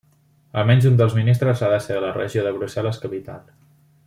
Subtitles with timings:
[0.61, 3.47] Almenys un dels ministres ha de ser de la Regió de Brussel·les-Capital.